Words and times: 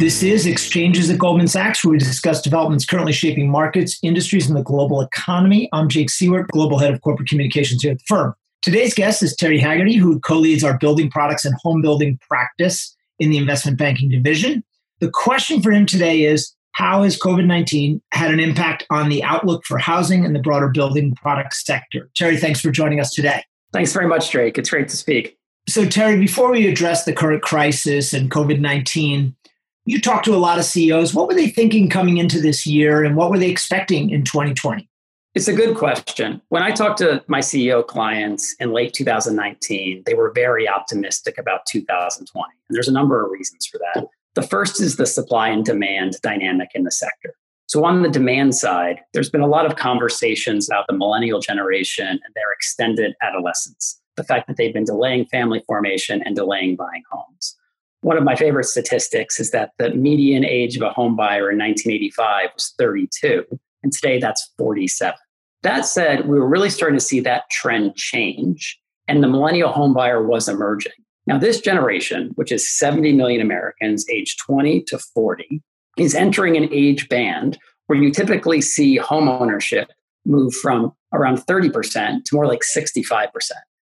This 0.00 0.22
is 0.22 0.46
Exchanges 0.46 1.10
at 1.10 1.18
Goldman 1.18 1.46
Sachs, 1.46 1.84
where 1.84 1.92
we 1.92 1.98
discuss 1.98 2.40
developments 2.40 2.86
currently 2.86 3.12
shaping 3.12 3.50
markets, 3.50 3.98
industries, 4.02 4.48
and 4.48 4.56
the 4.56 4.62
global 4.62 5.02
economy. 5.02 5.68
I'm 5.74 5.90
Jake 5.90 6.08
Siewert, 6.08 6.48
Global 6.48 6.78
Head 6.78 6.94
of 6.94 7.02
Corporate 7.02 7.28
Communications 7.28 7.82
here 7.82 7.92
at 7.92 7.98
the 7.98 8.04
firm. 8.08 8.32
Today's 8.62 8.94
guest 8.94 9.22
is 9.22 9.36
Terry 9.36 9.58
Haggerty, 9.58 9.96
who 9.96 10.18
co 10.20 10.38
leads 10.38 10.64
our 10.64 10.78
building 10.78 11.10
products 11.10 11.44
and 11.44 11.54
home 11.62 11.82
building 11.82 12.18
practice 12.26 12.96
in 13.18 13.28
the 13.28 13.36
investment 13.36 13.76
banking 13.76 14.08
division. 14.08 14.64
The 15.00 15.10
question 15.10 15.60
for 15.60 15.70
him 15.70 15.84
today 15.84 16.24
is 16.24 16.50
How 16.72 17.02
has 17.02 17.18
COVID 17.18 17.44
19 17.44 18.00
had 18.14 18.30
an 18.30 18.40
impact 18.40 18.86
on 18.88 19.10
the 19.10 19.22
outlook 19.22 19.66
for 19.66 19.76
housing 19.76 20.24
and 20.24 20.34
the 20.34 20.40
broader 20.40 20.70
building 20.70 21.14
products 21.14 21.62
sector? 21.62 22.08
Terry, 22.16 22.38
thanks 22.38 22.62
for 22.62 22.70
joining 22.70 23.00
us 23.00 23.12
today. 23.12 23.44
Thanks 23.74 23.92
very 23.92 24.08
much, 24.08 24.30
Jake. 24.30 24.56
It's 24.56 24.70
great 24.70 24.88
to 24.88 24.96
speak. 24.96 25.36
So, 25.68 25.84
Terry, 25.84 26.18
before 26.18 26.50
we 26.50 26.66
address 26.68 27.04
the 27.04 27.12
current 27.12 27.42
crisis 27.42 28.14
and 28.14 28.30
COVID 28.30 28.60
19, 28.60 29.36
you 29.86 30.00
talked 30.00 30.24
to 30.26 30.34
a 30.34 30.36
lot 30.36 30.58
of 30.58 30.64
CEOs. 30.64 31.14
What 31.14 31.26
were 31.26 31.34
they 31.34 31.48
thinking 31.48 31.88
coming 31.88 32.18
into 32.18 32.40
this 32.40 32.66
year 32.66 33.02
and 33.02 33.16
what 33.16 33.30
were 33.30 33.38
they 33.38 33.50
expecting 33.50 34.10
in 34.10 34.24
2020? 34.24 34.88
It's 35.34 35.48
a 35.48 35.52
good 35.52 35.76
question. 35.76 36.42
When 36.48 36.62
I 36.62 36.72
talked 36.72 36.98
to 36.98 37.22
my 37.28 37.38
CEO 37.38 37.86
clients 37.86 38.54
in 38.58 38.72
late 38.72 38.92
2019, 38.92 40.02
they 40.04 40.14
were 40.14 40.32
very 40.32 40.68
optimistic 40.68 41.38
about 41.38 41.66
2020. 41.66 42.46
And 42.68 42.74
there's 42.74 42.88
a 42.88 42.92
number 42.92 43.24
of 43.24 43.30
reasons 43.30 43.64
for 43.64 43.78
that. 43.78 44.08
The 44.34 44.42
first 44.42 44.80
is 44.80 44.96
the 44.96 45.06
supply 45.06 45.48
and 45.48 45.64
demand 45.64 46.16
dynamic 46.22 46.70
in 46.74 46.82
the 46.82 46.90
sector. 46.90 47.34
So, 47.66 47.84
on 47.84 48.02
the 48.02 48.08
demand 48.08 48.56
side, 48.56 49.00
there's 49.12 49.30
been 49.30 49.40
a 49.40 49.46
lot 49.46 49.66
of 49.66 49.76
conversations 49.76 50.68
about 50.68 50.86
the 50.88 50.96
millennial 50.96 51.38
generation 51.38 52.08
and 52.08 52.34
their 52.34 52.52
extended 52.52 53.14
adolescence, 53.22 54.00
the 54.16 54.24
fact 54.24 54.48
that 54.48 54.56
they've 54.56 54.74
been 54.74 54.84
delaying 54.84 55.26
family 55.26 55.62
formation 55.68 56.20
and 56.24 56.34
delaying 56.34 56.74
buying 56.74 57.04
homes. 57.08 57.56
One 58.02 58.16
of 58.16 58.24
my 58.24 58.34
favorite 58.34 58.64
statistics 58.64 59.38
is 59.38 59.50
that 59.50 59.72
the 59.78 59.90
median 59.90 60.44
age 60.44 60.76
of 60.76 60.82
a 60.82 60.90
home 60.90 61.16
buyer 61.16 61.50
in 61.50 61.58
1985 61.58 62.50
was 62.54 62.74
32, 62.78 63.44
and 63.82 63.92
today 63.92 64.18
that's 64.18 64.50
47. 64.56 65.14
That 65.62 65.84
said, 65.84 66.26
we 66.26 66.38
were 66.38 66.48
really 66.48 66.70
starting 66.70 66.98
to 66.98 67.04
see 67.04 67.20
that 67.20 67.50
trend 67.50 67.96
change, 67.96 68.80
and 69.06 69.22
the 69.22 69.28
millennial 69.28 69.70
home 69.70 69.92
buyer 69.92 70.26
was 70.26 70.48
emerging. 70.48 70.92
Now, 71.26 71.38
this 71.38 71.60
generation, 71.60 72.32
which 72.36 72.50
is 72.50 72.68
70 72.78 73.12
million 73.12 73.42
Americans 73.42 74.08
aged 74.08 74.40
20 74.46 74.82
to 74.84 74.98
40, 74.98 75.62
is 75.98 76.14
entering 76.14 76.56
an 76.56 76.68
age 76.72 77.08
band 77.08 77.58
where 77.86 77.98
you 77.98 78.10
typically 78.10 78.60
see 78.60 78.96
home 78.96 79.28
ownership 79.28 79.92
move 80.24 80.54
from 80.54 80.92
around 81.12 81.38
30% 81.38 82.24
to 82.24 82.34
more 82.34 82.46
like 82.46 82.60
65%. 82.60 83.28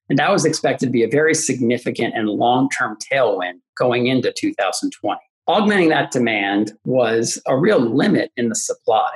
And 0.10 0.18
that 0.20 0.32
was 0.32 0.46
expected 0.46 0.88
to 0.88 0.92
be 0.92 1.04
a 1.04 1.10
very 1.10 1.34
significant 1.34 2.16
and 2.16 2.30
long 2.30 2.70
term 2.70 2.98
tailwind 3.12 3.60
going 3.78 4.08
into 4.08 4.34
2020. 4.36 5.20
Augmenting 5.48 5.90
that 5.90 6.12
demand 6.12 6.74
was 6.84 7.42
a 7.48 7.58
real 7.58 7.80
limit 7.80 8.32
in 8.36 8.50
the 8.50 8.56
supply. 8.56 9.10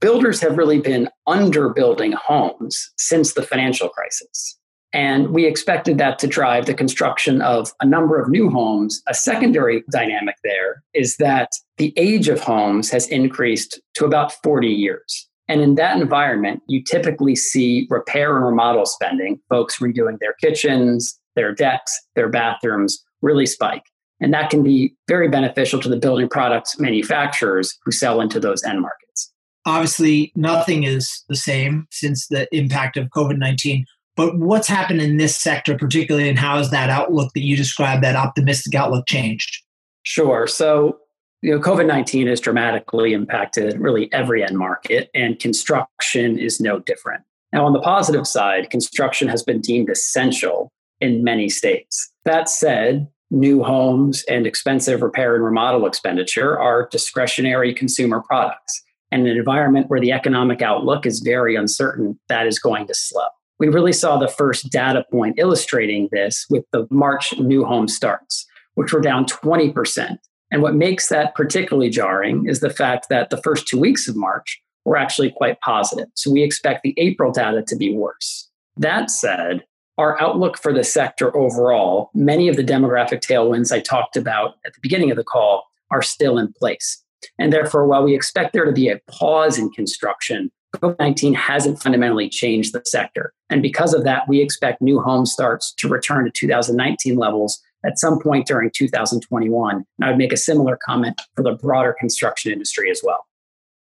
Builders 0.00 0.40
have 0.40 0.56
really 0.58 0.80
been 0.80 1.08
underbuilding 1.28 2.14
homes 2.14 2.92
since 2.96 3.34
the 3.34 3.42
financial 3.42 3.88
crisis. 3.88 4.58
And 4.94 5.30
we 5.30 5.44
expected 5.44 5.98
that 5.98 6.20
to 6.20 6.28
drive 6.28 6.66
the 6.66 6.74
construction 6.74 7.42
of 7.42 7.72
a 7.80 7.86
number 7.86 8.20
of 8.20 8.28
new 8.28 8.48
homes. 8.48 9.02
A 9.08 9.14
secondary 9.14 9.82
dynamic 9.90 10.36
there 10.44 10.84
is 10.94 11.16
that 11.16 11.50
the 11.78 11.92
age 11.96 12.28
of 12.28 12.40
homes 12.40 12.90
has 12.90 13.08
increased 13.08 13.80
to 13.94 14.04
about 14.04 14.32
40 14.42 14.68
years. 14.68 15.28
And 15.48 15.60
in 15.60 15.74
that 15.74 16.00
environment, 16.00 16.62
you 16.68 16.82
typically 16.82 17.36
see 17.36 17.86
repair 17.90 18.36
and 18.36 18.46
remodel 18.46 18.86
spending, 18.86 19.40
folks 19.48 19.78
redoing 19.78 20.18
their 20.18 20.34
kitchens, 20.40 21.18
their 21.36 21.54
decks, 21.54 21.92
their 22.14 22.28
bathrooms 22.28 23.02
really 23.20 23.46
spike. 23.46 23.82
And 24.20 24.32
that 24.32 24.50
can 24.50 24.62
be 24.62 24.94
very 25.08 25.28
beneficial 25.28 25.80
to 25.80 25.88
the 25.88 25.96
building 25.96 26.28
products 26.28 26.78
manufacturers 26.78 27.76
who 27.84 27.92
sell 27.92 28.20
into 28.20 28.40
those 28.40 28.62
end 28.64 28.80
markets. 28.80 29.32
Obviously, 29.66 30.32
nothing 30.36 30.84
is 30.84 31.24
the 31.28 31.36
same 31.36 31.86
since 31.90 32.28
the 32.28 32.46
impact 32.56 32.96
of 32.96 33.08
COVID 33.08 33.38
19. 33.38 33.84
But 34.16 34.38
what's 34.38 34.68
happened 34.68 35.00
in 35.00 35.16
this 35.16 35.36
sector, 35.36 35.76
particularly, 35.76 36.28
and 36.28 36.38
how 36.38 36.58
has 36.58 36.70
that 36.70 36.90
outlook 36.90 37.32
that 37.34 37.42
you 37.42 37.56
described, 37.56 38.04
that 38.04 38.14
optimistic 38.14 38.74
outlook, 38.74 39.06
changed? 39.08 39.62
Sure. 40.04 40.46
So, 40.46 40.98
you 41.44 41.50
know, 41.50 41.60
COVID 41.60 41.86
19 41.86 42.26
has 42.28 42.40
dramatically 42.40 43.12
impacted 43.12 43.78
really 43.78 44.10
every 44.14 44.42
end 44.42 44.56
market, 44.56 45.10
and 45.14 45.38
construction 45.38 46.38
is 46.38 46.58
no 46.58 46.78
different. 46.78 47.22
Now, 47.52 47.66
on 47.66 47.74
the 47.74 47.82
positive 47.82 48.26
side, 48.26 48.70
construction 48.70 49.28
has 49.28 49.42
been 49.42 49.60
deemed 49.60 49.90
essential 49.90 50.72
in 51.02 51.22
many 51.22 51.50
states. 51.50 52.10
That 52.24 52.48
said, 52.48 53.08
new 53.30 53.62
homes 53.62 54.24
and 54.26 54.46
expensive 54.46 55.02
repair 55.02 55.34
and 55.34 55.44
remodel 55.44 55.84
expenditure 55.84 56.58
are 56.58 56.88
discretionary 56.90 57.74
consumer 57.74 58.22
products. 58.22 58.82
And 59.12 59.26
in 59.26 59.32
an 59.32 59.38
environment 59.38 59.90
where 59.90 60.00
the 60.00 60.12
economic 60.12 60.62
outlook 60.62 61.04
is 61.04 61.20
very 61.20 61.56
uncertain, 61.56 62.18
that 62.30 62.46
is 62.46 62.58
going 62.58 62.86
to 62.86 62.94
slow. 62.94 63.26
We 63.58 63.68
really 63.68 63.92
saw 63.92 64.16
the 64.16 64.28
first 64.28 64.72
data 64.72 65.04
point 65.12 65.38
illustrating 65.38 66.08
this 66.10 66.46
with 66.48 66.64
the 66.72 66.86
March 66.90 67.38
new 67.38 67.66
home 67.66 67.86
starts, 67.86 68.46
which 68.76 68.94
were 68.94 69.02
down 69.02 69.26
20% 69.26 70.16
and 70.54 70.62
what 70.62 70.76
makes 70.76 71.08
that 71.08 71.34
particularly 71.34 71.90
jarring 71.90 72.46
is 72.46 72.60
the 72.60 72.70
fact 72.70 73.08
that 73.08 73.30
the 73.30 73.42
first 73.42 73.66
two 73.66 73.76
weeks 73.76 74.06
of 74.06 74.14
March 74.14 74.62
were 74.84 74.96
actually 74.96 75.32
quite 75.32 75.60
positive. 75.60 76.06
So 76.14 76.30
we 76.30 76.44
expect 76.44 76.84
the 76.84 76.94
April 76.96 77.32
data 77.32 77.64
to 77.66 77.74
be 77.74 77.92
worse. 77.92 78.48
That 78.76 79.10
said, 79.10 79.64
our 79.98 80.16
outlook 80.22 80.56
for 80.56 80.72
the 80.72 80.84
sector 80.84 81.36
overall, 81.36 82.10
many 82.14 82.46
of 82.46 82.54
the 82.54 82.62
demographic 82.62 83.18
tailwinds 83.18 83.72
I 83.72 83.80
talked 83.80 84.16
about 84.16 84.54
at 84.64 84.74
the 84.74 84.80
beginning 84.80 85.10
of 85.10 85.16
the 85.16 85.24
call 85.24 85.64
are 85.90 86.02
still 86.02 86.38
in 86.38 86.52
place. 86.52 87.02
And 87.36 87.52
therefore, 87.52 87.88
while 87.88 88.04
we 88.04 88.14
expect 88.14 88.52
there 88.52 88.64
to 88.64 88.70
be 88.70 88.88
a 88.88 89.00
pause 89.10 89.58
in 89.58 89.70
construction, 89.70 90.52
COVID 90.76 91.00
19 91.00 91.34
hasn't 91.34 91.82
fundamentally 91.82 92.28
changed 92.28 92.74
the 92.74 92.82
sector. 92.86 93.32
And 93.50 93.60
because 93.60 93.92
of 93.92 94.04
that, 94.04 94.28
we 94.28 94.40
expect 94.40 94.80
new 94.80 95.00
home 95.00 95.26
starts 95.26 95.74
to 95.78 95.88
return 95.88 96.26
to 96.26 96.30
2019 96.30 97.16
levels 97.16 97.60
at 97.84 97.98
some 97.98 98.20
point 98.20 98.46
during 98.46 98.70
2021. 98.74 99.74
And 99.74 99.84
I 100.02 100.10
would 100.10 100.18
make 100.18 100.32
a 100.32 100.36
similar 100.36 100.78
comment 100.84 101.20
for 101.36 101.42
the 101.42 101.52
broader 101.52 101.94
construction 101.98 102.52
industry 102.52 102.90
as 102.90 103.00
well. 103.04 103.26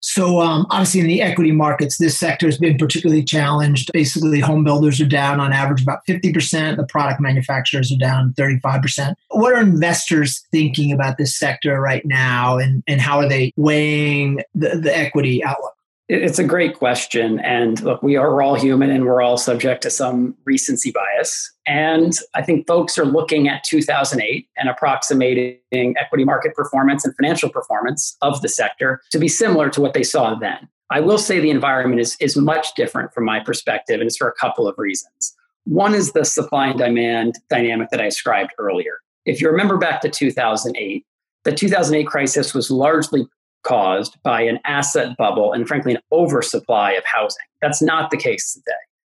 So, 0.06 0.42
um, 0.42 0.66
obviously, 0.68 1.00
in 1.00 1.06
the 1.06 1.22
equity 1.22 1.50
markets, 1.50 1.96
this 1.96 2.18
sector 2.18 2.44
has 2.44 2.58
been 2.58 2.76
particularly 2.76 3.24
challenged. 3.24 3.90
Basically, 3.94 4.38
home 4.38 4.62
builders 4.62 5.00
are 5.00 5.06
down 5.06 5.40
on 5.40 5.50
average 5.50 5.80
about 5.80 6.00
50%. 6.06 6.76
The 6.76 6.84
product 6.84 7.22
manufacturers 7.22 7.90
are 7.90 7.96
down 7.96 8.34
35%. 8.34 9.14
What 9.30 9.54
are 9.54 9.62
investors 9.62 10.44
thinking 10.52 10.92
about 10.92 11.16
this 11.16 11.34
sector 11.38 11.80
right 11.80 12.04
now, 12.04 12.58
and, 12.58 12.82
and 12.86 13.00
how 13.00 13.18
are 13.18 13.28
they 13.30 13.54
weighing 13.56 14.42
the, 14.54 14.76
the 14.76 14.94
equity 14.94 15.42
outlook? 15.42 15.72
It's 16.08 16.38
a 16.38 16.44
great 16.44 16.74
question. 16.74 17.40
And 17.40 17.80
look, 17.82 18.02
we 18.02 18.16
are 18.16 18.42
all 18.42 18.56
human 18.56 18.90
and 18.90 19.06
we're 19.06 19.22
all 19.22 19.38
subject 19.38 19.82
to 19.82 19.90
some 19.90 20.36
recency 20.44 20.92
bias. 20.92 21.50
And 21.66 22.12
I 22.34 22.42
think 22.42 22.66
folks 22.66 22.98
are 22.98 23.06
looking 23.06 23.48
at 23.48 23.64
2008 23.64 24.46
and 24.58 24.68
approximating 24.68 25.58
equity 25.72 26.24
market 26.24 26.54
performance 26.54 27.06
and 27.06 27.16
financial 27.16 27.48
performance 27.48 28.18
of 28.20 28.42
the 28.42 28.50
sector 28.50 29.00
to 29.12 29.18
be 29.18 29.28
similar 29.28 29.70
to 29.70 29.80
what 29.80 29.94
they 29.94 30.02
saw 30.02 30.34
then. 30.34 30.68
I 30.90 31.00
will 31.00 31.16
say 31.16 31.40
the 31.40 31.50
environment 31.50 32.02
is, 32.02 32.16
is 32.20 32.36
much 32.36 32.74
different 32.74 33.14
from 33.14 33.24
my 33.24 33.40
perspective, 33.40 34.00
and 34.00 34.06
it's 34.06 34.18
for 34.18 34.28
a 34.28 34.34
couple 34.34 34.68
of 34.68 34.74
reasons. 34.76 35.34
One 35.64 35.94
is 35.94 36.12
the 36.12 36.26
supply 36.26 36.68
and 36.68 36.78
demand 36.78 37.36
dynamic 37.48 37.88
that 37.90 38.00
I 38.02 38.04
described 38.04 38.50
earlier. 38.58 38.98
If 39.24 39.40
you 39.40 39.48
remember 39.48 39.78
back 39.78 40.02
to 40.02 40.10
2008, 40.10 41.06
the 41.44 41.52
2008 41.52 42.06
crisis 42.06 42.52
was 42.52 42.70
largely 42.70 43.26
caused 43.64 44.16
by 44.22 44.42
an 44.42 44.58
asset 44.64 45.16
bubble 45.16 45.52
and, 45.52 45.66
frankly, 45.66 45.94
an 45.94 46.00
oversupply 46.12 46.92
of 46.92 47.04
housing. 47.04 47.44
That's 47.60 47.82
not 47.82 48.10
the 48.10 48.16
case 48.16 48.52
today. 48.52 48.72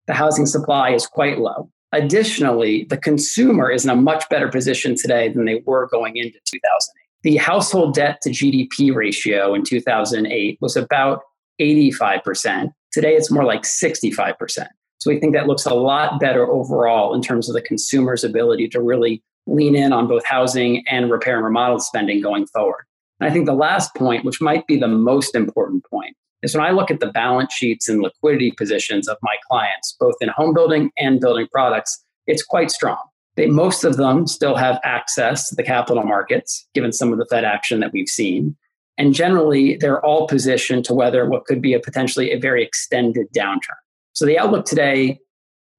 The 0.08 0.14
housing 0.14 0.46
supply 0.46 0.92
is 0.92 1.06
quite 1.06 1.40
low. 1.40 1.70
Additionally, 1.92 2.86
the 2.90 2.98
consumer 2.98 3.72
is 3.72 3.84
in 3.84 3.90
a 3.90 3.96
much 3.96 4.28
better 4.30 4.48
position 4.48 4.96
today 4.96 5.30
than 5.30 5.46
they 5.46 5.64
were 5.66 5.88
going 5.88 6.18
into 6.18 6.38
2008. 6.46 7.00
The 7.24 7.38
household 7.38 7.96
debt 7.96 8.20
to 8.24 8.30
GDP 8.30 8.94
ratio 8.94 9.54
in 9.54 9.64
2008 9.64 10.58
was 10.62 10.76
about 10.76 11.22
85%. 11.60 12.72
Today, 12.92 13.16
it's 13.16 13.32
more 13.32 13.44
like 13.44 13.64
65%. 13.64 14.68
So 15.00 15.10
we 15.10 15.20
think 15.20 15.34
that 15.34 15.48
looks 15.48 15.66
a 15.66 15.74
lot 15.74 16.20
better 16.20 16.48
overall 16.48 17.14
in 17.14 17.22
terms 17.22 17.50
of 17.50 17.56
the 17.56 17.62
consumer's 17.62 18.24
ability 18.24 18.68
to 18.70 18.82
really 18.82 19.24
lean 19.48 19.76
in 19.76 19.94
on 19.94 20.08
both 20.08 20.26
housing 20.26 20.86
and 20.88 21.10
repair 21.10 21.36
and 21.36 21.46
remodel 21.46 21.80
spending 21.80 22.22
going 22.22 22.46
forward. 22.48 22.86
And 23.20 23.30
I 23.30 23.34
think 23.34 23.46
the 23.46 23.54
last 23.54 23.94
point, 23.96 24.26
which 24.26 24.42
might 24.42 24.66
be 24.68 24.78
the 24.78 24.88
most 24.88 25.36
important 25.36 25.86
point, 25.90 26.16
is 26.42 26.56
when 26.56 26.66
I 26.66 26.72
look 26.72 26.90
at 26.90 27.00
the 27.00 27.12
balance 27.12 27.54
sheets 27.54 27.90
and 27.90 28.02
liquidity 28.02 28.52
positions 28.52 29.08
of 29.08 29.18
my 29.22 29.36
clients, 29.50 29.96
both 30.00 30.16
in 30.22 30.30
home 30.30 30.54
building 30.54 30.92
and 30.98 31.20
building 31.20 31.48
products, 31.52 32.04
it's 32.28 32.44
quite 32.44 32.72
strong. 32.72 32.98
They, 33.36 33.48
most 33.48 33.84
of 33.84 33.98
them 33.98 34.26
still 34.28 34.56
have 34.56 34.80
access 34.84 35.50
to 35.50 35.56
the 35.56 35.64
capital 35.64 36.04
markets, 36.04 36.68
given 36.74 36.94
some 36.94 37.12
of 37.12 37.20
the 37.20 37.26
Fed 37.30 37.44
action 37.44 37.80
that 37.82 37.92
we've 37.92 38.08
seen. 38.08 38.56
And 38.98 39.14
generally, 39.14 39.78
they're 39.78 40.04
all 40.06 40.28
positioned 40.28 40.86
to 40.86 40.94
weather 40.94 41.28
what 41.28 41.46
could 41.46 41.62
be 41.62 41.74
a 41.74 41.80
potentially 41.80 42.32
a 42.32 42.40
very 42.40 42.64
extended 42.64 43.28
downturn. 43.36 43.80
So 44.14 44.26
the 44.26 44.38
outlook 44.38 44.66
today 44.66 45.20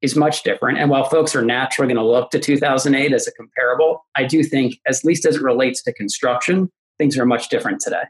is 0.00 0.16
much 0.16 0.43
different. 0.43 0.78
And 0.78 0.88
while 0.88 1.04
folks 1.04 1.34
are 1.36 1.44
naturally 1.44 1.93
going 1.93 2.02
to 2.02 2.10
look 2.10 2.31
to 2.31 2.38
2008 2.38 3.12
as 3.12 3.26
a 3.26 3.32
comparable, 3.32 4.06
I 4.16 4.25
do 4.25 4.43
think, 4.43 4.76
at 4.88 4.96
least 5.04 5.26
as 5.26 5.36
it 5.36 5.43
relates 5.43 5.82
to 5.82 5.93
construction, 5.93 6.70
things 7.00 7.19
are 7.19 7.25
much 7.25 7.49
different 7.49 7.81
today. 7.81 8.02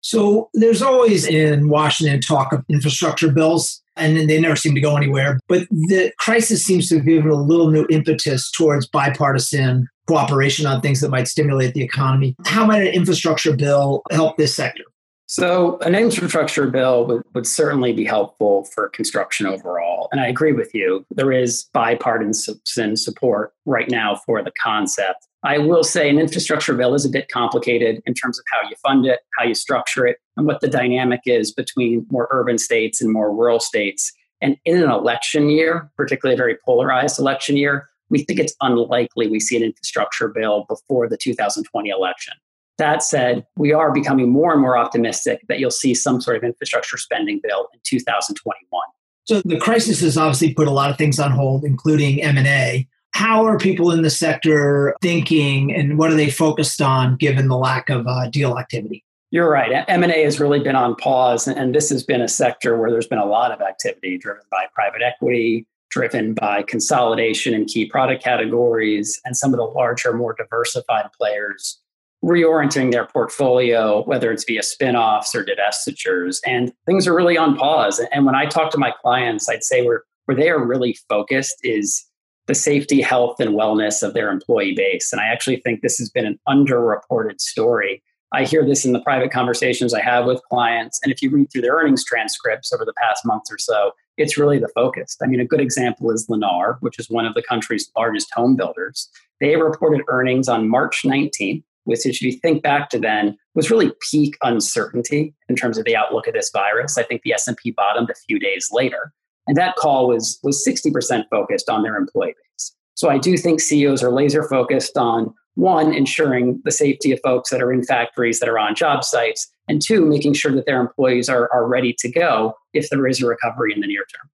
So 0.00 0.50
there's 0.52 0.82
always 0.82 1.24
in 1.24 1.68
Washington 1.68 2.20
talk 2.20 2.52
of 2.52 2.64
infrastructure 2.68 3.30
bills, 3.30 3.80
and 3.94 4.28
they 4.28 4.40
never 4.40 4.56
seem 4.56 4.74
to 4.74 4.80
go 4.80 4.96
anywhere. 4.96 5.38
But 5.46 5.68
the 5.70 6.12
crisis 6.18 6.64
seems 6.64 6.88
to 6.88 6.96
have 6.96 7.06
given 7.06 7.30
a 7.30 7.40
little 7.40 7.70
new 7.70 7.86
impetus 7.88 8.50
towards 8.50 8.88
bipartisan 8.88 9.86
cooperation 10.08 10.66
on 10.66 10.80
things 10.80 11.00
that 11.00 11.10
might 11.10 11.28
stimulate 11.28 11.74
the 11.74 11.84
economy. 11.84 12.34
How 12.44 12.66
might 12.66 12.82
an 12.82 12.92
infrastructure 12.92 13.56
bill 13.56 14.02
help 14.10 14.36
this 14.38 14.56
sector? 14.56 14.82
So, 15.26 15.78
an 15.78 15.94
infrastructure 15.94 16.66
bill 16.66 17.06
would, 17.06 17.22
would 17.32 17.46
certainly 17.46 17.92
be 17.92 18.04
helpful 18.04 18.64
for 18.64 18.88
construction 18.88 19.46
overall. 19.46 19.91
And 20.12 20.20
I 20.20 20.26
agree 20.26 20.52
with 20.52 20.74
you. 20.74 21.06
There 21.10 21.32
is 21.32 21.64
bipartisan 21.72 22.96
support 22.96 23.54
right 23.64 23.88
now 23.88 24.14
for 24.26 24.42
the 24.42 24.52
concept. 24.62 25.26
I 25.42 25.56
will 25.56 25.82
say 25.82 26.08
an 26.10 26.18
infrastructure 26.18 26.74
bill 26.74 26.94
is 26.94 27.06
a 27.06 27.08
bit 27.08 27.28
complicated 27.28 28.02
in 28.06 28.12
terms 28.12 28.38
of 28.38 28.44
how 28.52 28.68
you 28.68 28.76
fund 28.86 29.06
it, 29.06 29.20
how 29.38 29.44
you 29.44 29.54
structure 29.54 30.06
it, 30.06 30.18
and 30.36 30.46
what 30.46 30.60
the 30.60 30.68
dynamic 30.68 31.22
is 31.24 31.50
between 31.50 32.06
more 32.10 32.28
urban 32.30 32.58
states 32.58 33.00
and 33.00 33.10
more 33.10 33.34
rural 33.34 33.58
states. 33.58 34.12
And 34.42 34.58
in 34.66 34.80
an 34.80 34.90
election 34.90 35.48
year, 35.48 35.90
particularly 35.96 36.34
a 36.34 36.36
very 36.36 36.58
polarized 36.64 37.18
election 37.18 37.56
year, 37.56 37.88
we 38.10 38.22
think 38.22 38.38
it's 38.38 38.54
unlikely 38.60 39.28
we 39.28 39.40
see 39.40 39.56
an 39.56 39.62
infrastructure 39.62 40.28
bill 40.28 40.66
before 40.68 41.08
the 41.08 41.16
2020 41.16 41.88
election. 41.88 42.34
That 42.76 43.02
said, 43.02 43.46
we 43.56 43.72
are 43.72 43.92
becoming 43.92 44.30
more 44.30 44.52
and 44.52 44.60
more 44.60 44.76
optimistic 44.76 45.40
that 45.48 45.58
you'll 45.58 45.70
see 45.70 45.94
some 45.94 46.20
sort 46.20 46.36
of 46.36 46.44
infrastructure 46.44 46.98
spending 46.98 47.40
bill 47.42 47.68
in 47.72 47.80
2021. 47.84 48.82
So 49.24 49.40
the 49.44 49.58
crisis 49.58 50.00
has 50.00 50.16
obviously 50.16 50.54
put 50.54 50.66
a 50.66 50.72
lot 50.72 50.90
of 50.90 50.98
things 50.98 51.18
on 51.18 51.30
hold, 51.30 51.64
including 51.64 52.22
M&A. 52.22 52.88
How 53.12 53.44
are 53.44 53.58
people 53.58 53.90
in 53.92 54.02
the 54.02 54.10
sector 54.10 54.96
thinking 55.02 55.74
and 55.74 55.98
what 55.98 56.10
are 56.10 56.14
they 56.14 56.30
focused 56.30 56.80
on 56.80 57.16
given 57.16 57.48
the 57.48 57.56
lack 57.56 57.88
of 57.88 58.06
uh, 58.06 58.28
deal 58.30 58.58
activity? 58.58 59.04
You're 59.30 59.50
right. 59.50 59.84
M&A 59.88 60.22
has 60.24 60.40
really 60.40 60.60
been 60.60 60.76
on 60.76 60.96
pause 60.96 61.46
and 61.46 61.74
this 61.74 61.88
has 61.90 62.02
been 62.02 62.20
a 62.20 62.28
sector 62.28 62.76
where 62.76 62.90
there's 62.90 63.06
been 63.06 63.18
a 63.18 63.26
lot 63.26 63.52
of 63.52 63.60
activity 63.60 64.18
driven 64.18 64.42
by 64.50 64.66
private 64.74 65.02
equity, 65.02 65.66
driven 65.90 66.34
by 66.34 66.62
consolidation 66.62 67.54
in 67.54 67.66
key 67.66 67.86
product 67.86 68.22
categories 68.22 69.20
and 69.24 69.36
some 69.36 69.52
of 69.52 69.58
the 69.58 69.64
larger, 69.64 70.12
more 70.14 70.34
diversified 70.34 71.06
players 71.16 71.81
reorienting 72.24 72.92
their 72.92 73.06
portfolio, 73.06 74.04
whether 74.04 74.30
it's 74.30 74.44
via 74.44 74.62
spin-offs 74.62 75.34
or 75.34 75.44
divestitures. 75.44 76.38
And 76.46 76.72
things 76.86 77.06
are 77.06 77.14
really 77.14 77.36
on 77.36 77.56
pause. 77.56 78.00
And 78.12 78.24
when 78.24 78.34
I 78.34 78.46
talk 78.46 78.70
to 78.72 78.78
my 78.78 78.92
clients, 79.02 79.48
I'd 79.48 79.64
say 79.64 79.84
where, 79.84 80.04
where 80.26 80.36
they 80.36 80.48
are 80.48 80.64
really 80.64 80.96
focused 81.08 81.56
is 81.62 82.04
the 82.46 82.54
safety, 82.54 83.00
health, 83.00 83.40
and 83.40 83.50
wellness 83.50 84.02
of 84.02 84.14
their 84.14 84.30
employee 84.30 84.74
base. 84.74 85.12
And 85.12 85.20
I 85.20 85.26
actually 85.26 85.56
think 85.56 85.80
this 85.80 85.98
has 85.98 86.10
been 86.10 86.26
an 86.26 86.38
underreported 86.48 87.40
story. 87.40 88.02
I 88.32 88.44
hear 88.44 88.64
this 88.64 88.84
in 88.84 88.92
the 88.92 89.00
private 89.00 89.30
conversations 89.30 89.92
I 89.92 90.00
have 90.00 90.24
with 90.24 90.40
clients. 90.48 90.98
And 91.02 91.12
if 91.12 91.22
you 91.22 91.30
read 91.30 91.52
through 91.52 91.62
their 91.62 91.74
earnings 91.74 92.04
transcripts 92.04 92.72
over 92.72 92.84
the 92.84 92.94
past 92.94 93.24
month 93.26 93.44
or 93.50 93.58
so, 93.58 93.92
it's 94.16 94.38
really 94.38 94.58
the 94.58 94.70
focus. 94.74 95.16
I 95.22 95.26
mean, 95.26 95.40
a 95.40 95.44
good 95.44 95.60
example 95.60 96.10
is 96.10 96.26
Lennar, 96.28 96.76
which 96.80 96.98
is 96.98 97.10
one 97.10 97.26
of 97.26 97.34
the 97.34 97.42
country's 97.42 97.90
largest 97.96 98.32
home 98.34 98.56
builders. 98.56 99.08
They 99.40 99.56
reported 99.56 100.02
earnings 100.08 100.48
on 100.48 100.68
March 100.68 101.02
19th, 101.04 101.62
which, 101.84 102.06
if 102.06 102.22
you 102.22 102.32
think 102.32 102.62
back 102.62 102.90
to 102.90 102.98
then, 102.98 103.36
was 103.54 103.70
really 103.70 103.92
peak 104.10 104.36
uncertainty 104.42 105.34
in 105.48 105.56
terms 105.56 105.78
of 105.78 105.84
the 105.84 105.96
outlook 105.96 106.26
of 106.26 106.34
this 106.34 106.50
virus. 106.52 106.96
I 106.96 107.02
think 107.02 107.22
the 107.22 107.32
S&P 107.32 107.72
bottomed 107.72 108.10
a 108.10 108.14
few 108.26 108.38
days 108.38 108.68
later. 108.72 109.12
And 109.46 109.56
that 109.56 109.76
call 109.76 110.08
was, 110.08 110.38
was 110.42 110.64
60% 110.66 111.24
focused 111.30 111.68
on 111.68 111.82
their 111.82 111.96
employee 111.96 112.34
base. 112.34 112.74
So 112.94 113.10
I 113.10 113.18
do 113.18 113.36
think 113.36 113.60
CEOs 113.60 114.02
are 114.02 114.12
laser 114.12 114.48
focused 114.48 114.96
on 114.96 115.34
one, 115.54 115.92
ensuring 115.92 116.60
the 116.64 116.70
safety 116.70 117.12
of 117.12 117.20
folks 117.22 117.50
that 117.50 117.60
are 117.60 117.72
in 117.72 117.82
factories 117.82 118.40
that 118.40 118.48
are 118.48 118.58
on 118.58 118.74
job 118.74 119.04
sites, 119.04 119.50
and 119.68 119.82
two, 119.82 120.04
making 120.06 120.34
sure 120.34 120.52
that 120.52 120.66
their 120.66 120.80
employees 120.80 121.28
are, 121.28 121.52
are 121.52 121.66
ready 121.66 121.94
to 121.98 122.10
go 122.10 122.54
if 122.72 122.88
there 122.90 123.06
is 123.06 123.22
a 123.22 123.26
recovery 123.26 123.72
in 123.74 123.80
the 123.80 123.86
near 123.86 124.04
term. 124.14 124.30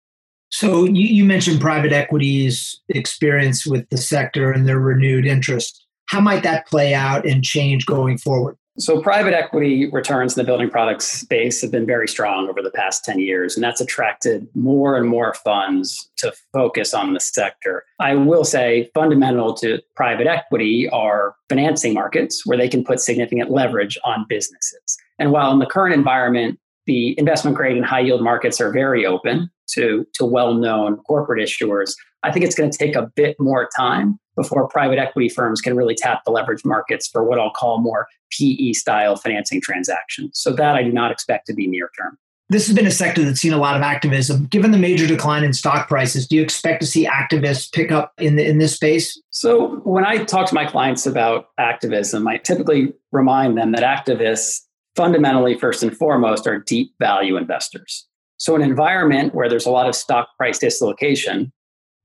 So 0.49 0.85
you, 0.85 1.07
you 1.07 1.25
mentioned 1.25 1.61
private 1.61 1.91
equity's 1.91 2.79
experience 2.89 3.65
with 3.65 3.87
the 3.89 3.97
sector 3.97 4.51
and 4.51 4.67
their 4.67 4.79
renewed 4.79 5.25
interest. 5.25 5.85
How 6.09 6.19
might 6.19 6.41
that 6.41 6.65
play 6.65 6.95
out 6.95 7.27
and 7.27 7.43
change 7.43 7.85
going 7.85 8.17
forward? 8.17 8.57
So, 8.79 8.99
private 8.99 9.33
equity 9.33 9.87
returns 9.91 10.35
in 10.35 10.41
the 10.41 10.45
building 10.45 10.69
products 10.69 11.05
space 11.05 11.61
have 11.61 11.69
been 11.69 11.85
very 11.85 12.07
strong 12.07 12.49
over 12.49 12.63
the 12.63 12.71
past 12.71 13.05
10 13.05 13.19
years, 13.19 13.55
and 13.55 13.63
that's 13.63 13.81
attracted 13.81 14.47
more 14.55 14.97
and 14.97 15.07
more 15.07 15.35
funds 15.35 16.09
to 16.17 16.33
focus 16.51 16.93
on 16.95 17.13
the 17.13 17.19
sector. 17.19 17.83
I 17.99 18.15
will 18.15 18.43
say, 18.43 18.89
fundamental 18.95 19.53
to 19.55 19.81
private 19.95 20.25
equity 20.25 20.89
are 20.89 21.35
financing 21.47 21.93
markets 21.93 22.43
where 22.43 22.57
they 22.57 22.69
can 22.69 22.83
put 22.83 23.01
significant 23.01 23.51
leverage 23.51 23.97
on 24.03 24.25
businesses. 24.27 24.97
And 25.19 25.31
while 25.31 25.51
in 25.51 25.59
the 25.59 25.67
current 25.67 25.93
environment, 25.93 26.57
the 26.87 27.19
investment 27.19 27.55
grade 27.55 27.77
and 27.77 27.85
high 27.85 27.99
yield 27.99 28.23
markets 28.23 28.59
are 28.59 28.71
very 28.71 29.05
open 29.05 29.51
to, 29.73 30.07
to 30.15 30.25
well 30.25 30.55
known 30.55 30.97
corporate 30.97 31.45
issuers, 31.45 31.93
I 32.23 32.31
think 32.31 32.45
it's 32.45 32.55
going 32.55 32.71
to 32.71 32.77
take 32.77 32.95
a 32.95 33.11
bit 33.15 33.35
more 33.39 33.69
time 33.77 34.19
before 34.39 34.67
private 34.67 34.97
equity 34.97 35.27
firms 35.27 35.59
can 35.59 35.75
really 35.75 35.95
tap 35.95 36.23
the 36.25 36.31
leverage 36.31 36.63
markets 36.63 37.07
for 37.07 37.23
what 37.23 37.39
I'll 37.39 37.51
call 37.51 37.81
more 37.81 38.07
PE 38.31 38.73
style 38.73 39.15
financing 39.17 39.59
transactions. 39.61 40.39
So 40.39 40.51
that 40.53 40.75
I 40.75 40.83
do 40.83 40.91
not 40.91 41.11
expect 41.11 41.45
to 41.47 41.53
be 41.53 41.67
near 41.67 41.89
term. 41.99 42.17
This 42.51 42.65
has 42.65 42.75
been 42.75 42.87
a 42.87 42.91
sector 42.91 43.23
that's 43.23 43.41
seen 43.41 43.53
a 43.53 43.57
lot 43.57 43.75
of 43.75 43.83
activism. 43.83 44.45
Given 44.45 44.71
the 44.71 44.77
major 44.77 45.05
decline 45.05 45.43
in 45.43 45.53
stock 45.53 45.87
prices, 45.87 46.25
do 46.27 46.37
you 46.37 46.41
expect 46.41 46.81
to 46.81 46.87
see 46.87 47.05
activists 47.05 47.71
pick 47.71 47.91
up 47.91 48.13
in 48.17 48.37
the, 48.37 48.47
in 48.47 48.57
this 48.57 48.73
space? 48.73 49.21
So 49.29 49.75
when 49.83 50.03
I 50.03 50.23
talk 50.23 50.47
to 50.47 50.55
my 50.55 50.65
clients 50.65 51.05
about 51.05 51.49
activism, 51.59 52.27
I 52.27 52.37
typically 52.37 52.93
remind 53.11 53.57
them 53.57 53.71
that 53.73 53.83
activists 53.83 54.61
fundamentally 54.95 55.59
first 55.59 55.83
and 55.83 55.95
foremost 55.95 56.47
are 56.47 56.59
deep 56.59 56.93
value 56.99 57.37
investors. 57.37 58.07
So 58.37 58.55
an 58.55 58.61
environment 58.61 59.35
where 59.35 59.49
there's 59.49 59.65
a 59.65 59.71
lot 59.71 59.87
of 59.87 59.95
stock 59.95 60.29
price 60.37 60.57
dislocation, 60.57 61.51